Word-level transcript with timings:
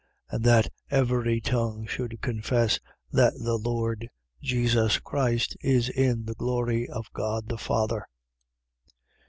And 0.31 0.43
that 0.45 0.73
every 0.89 1.39
tongue 1.39 1.85
should 1.85 2.21
confess 2.21 2.79
that 3.11 3.33
the 3.35 3.55
Lord 3.59 4.09
Jesus 4.41 4.97
Christ 4.97 5.55
is 5.61 5.89
in 5.89 6.25
the 6.25 6.33
glory 6.33 6.87
of 6.89 7.13
God 7.13 7.49
the 7.49 7.57
Father. 7.59 8.07